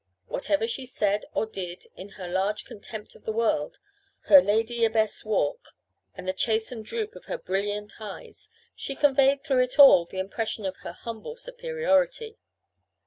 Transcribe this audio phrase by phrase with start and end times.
[0.25, 3.77] Whatever she said or did, in her large contempt of the world,
[4.21, 5.75] her lady abbess walk,
[6.15, 10.65] and the chastened droop of her brilliant eyes, she conveyed through it all the impression
[10.65, 12.39] of her humble superiority.